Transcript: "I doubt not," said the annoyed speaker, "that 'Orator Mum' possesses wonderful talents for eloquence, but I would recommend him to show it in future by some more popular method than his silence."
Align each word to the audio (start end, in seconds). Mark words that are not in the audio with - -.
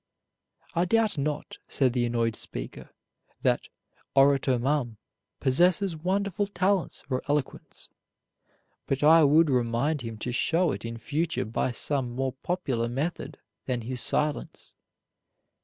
"I 0.73 0.85
doubt 0.85 1.19
not," 1.19 1.59
said 1.67 1.93
the 1.93 2.07
annoyed 2.07 2.35
speaker, 2.35 2.89
"that 3.43 3.67
'Orator 4.15 4.57
Mum' 4.57 4.97
possesses 5.39 5.95
wonderful 5.95 6.47
talents 6.47 7.01
for 7.01 7.21
eloquence, 7.29 7.87
but 8.87 9.03
I 9.03 9.23
would 9.23 9.51
recommend 9.51 10.01
him 10.01 10.17
to 10.17 10.31
show 10.31 10.71
it 10.71 10.85
in 10.85 10.97
future 10.97 11.45
by 11.45 11.69
some 11.69 12.09
more 12.15 12.33
popular 12.33 12.87
method 12.87 13.37
than 13.67 13.81
his 13.81 14.01
silence." 14.01 14.73